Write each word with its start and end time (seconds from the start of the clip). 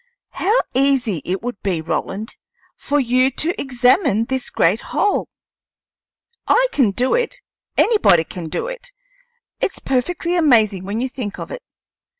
"How 0.31 0.61
easy 0.73 1.21
it 1.25 1.43
would 1.43 1.61
be, 1.61 1.79
Roland, 1.79 2.35
for 2.75 2.99
you 2.99 3.29
to 3.33 3.53
examine 3.61 4.25
this 4.25 4.49
great 4.49 4.81
hole! 4.81 5.29
I 6.47 6.69
can 6.71 6.89
do 6.89 7.13
it; 7.13 7.39
anybody 7.77 8.23
can 8.23 8.49
do 8.49 8.65
it. 8.65 8.91
It's 9.59 9.77
perfectly 9.77 10.33
amazing 10.35 10.85
when 10.85 11.01
you 11.01 11.07
think 11.07 11.37
of 11.37 11.51
it. 11.51 11.61